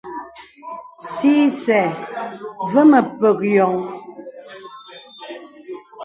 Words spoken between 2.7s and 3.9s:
və mə pək yɔŋ.